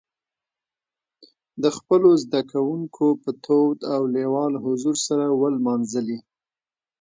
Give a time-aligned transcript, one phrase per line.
[1.61, 6.17] د خپلو زدهکوونکو په تود او لېوال حضور سره ونمانځلي.